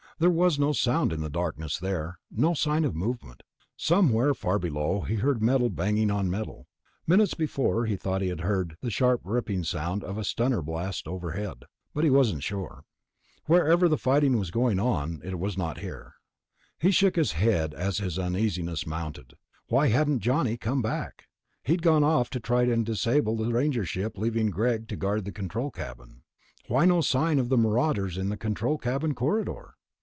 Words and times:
There 0.19 0.29
was 0.29 0.59
no 0.59 0.71
sound 0.71 1.11
in 1.11 1.21
the 1.21 1.31
darkness 1.31 1.79
there, 1.79 2.19
no 2.29 2.53
sign 2.53 2.85
of 2.85 2.95
movement. 2.95 3.41
Somewhere 3.75 4.35
far 4.35 4.59
below 4.59 5.01
he 5.01 5.15
heard 5.15 5.41
metal 5.41 5.71
banging 5.71 6.11
on 6.11 6.29
metal; 6.29 6.67
minutes 7.07 7.33
before 7.33 7.87
he 7.87 7.95
thought 7.95 8.21
he 8.21 8.27
had 8.27 8.41
heard 8.41 8.77
the 8.81 8.91
sharp 8.91 9.21
ripping 9.23 9.63
sound 9.63 10.03
of 10.03 10.19
a 10.19 10.23
stunner 10.23 10.61
blast 10.61 11.07
overhead, 11.07 11.63
but 11.95 12.03
he 12.03 12.11
wasn't 12.11 12.43
sure. 12.43 12.83
Wherever 13.47 13.89
the 13.89 13.97
fighting 13.97 14.37
was 14.37 14.51
going 14.51 14.79
on, 14.79 15.21
it 15.23 15.39
was 15.39 15.57
not 15.57 15.79
here. 15.79 16.13
He 16.77 16.91
shook 16.91 17.15
his 17.15 17.31
head 17.31 17.73
as 17.73 17.97
his 17.97 18.19
uneasiness 18.19 18.85
mounted. 18.85 19.33
Why 19.69 19.87
hadn't 19.87 20.19
Johnny 20.19 20.55
come 20.55 20.83
back? 20.83 21.25
He'd 21.63 21.81
gone 21.81 22.03
off 22.03 22.29
to 22.29 22.39
try 22.39 22.61
and 22.65 22.85
disable 22.85 23.37
the 23.37 23.51
Ranger 23.51 23.85
ship 23.85 24.19
leaving 24.19 24.51
Greg 24.51 24.87
to 24.89 24.95
guard 24.95 25.25
the 25.25 25.31
control 25.31 25.71
cabin. 25.71 26.21
Why 26.67 26.85
no 26.85 27.01
sign 27.01 27.39
of 27.39 27.49
the 27.49 27.57
marauders 27.57 28.19
in 28.19 28.29
the 28.29 28.37
control 28.37 28.77
cabin 28.77 29.15
corridor? 29.15 29.77